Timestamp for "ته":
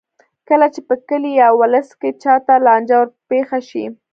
2.45-2.53